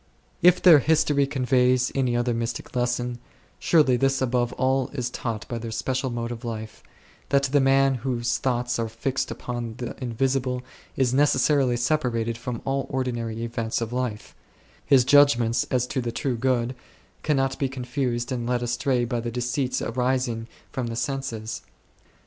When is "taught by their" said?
5.11-5.69